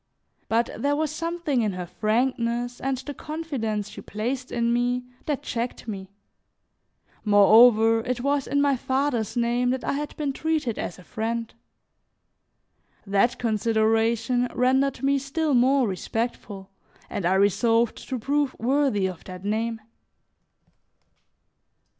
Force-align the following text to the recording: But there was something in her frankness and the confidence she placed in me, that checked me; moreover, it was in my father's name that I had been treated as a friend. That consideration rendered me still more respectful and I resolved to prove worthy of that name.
But 0.49 0.71
there 0.75 0.95
was 0.95 1.11
something 1.11 1.61
in 1.61 1.73
her 1.73 1.85
frankness 1.85 2.79
and 2.81 2.97
the 2.97 3.13
confidence 3.13 3.87
she 3.87 4.01
placed 4.01 4.51
in 4.51 4.73
me, 4.73 5.03
that 5.27 5.43
checked 5.43 5.87
me; 5.87 6.09
moreover, 7.23 7.99
it 7.99 8.21
was 8.21 8.47
in 8.47 8.63
my 8.63 8.75
father's 8.75 9.37
name 9.37 9.69
that 9.69 9.83
I 9.83 9.93
had 9.93 10.17
been 10.17 10.33
treated 10.33 10.79
as 10.79 10.97
a 10.97 11.03
friend. 11.03 11.53
That 13.05 13.37
consideration 13.37 14.47
rendered 14.55 15.03
me 15.03 15.19
still 15.19 15.53
more 15.53 15.87
respectful 15.87 16.71
and 17.07 17.23
I 17.23 17.35
resolved 17.35 18.09
to 18.09 18.17
prove 18.17 18.55
worthy 18.57 19.05
of 19.05 19.23
that 19.25 19.45
name. 19.45 19.81